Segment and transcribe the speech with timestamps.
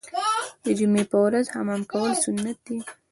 [0.63, 2.79] د جمعې په ورځ حمام کول سنت دي.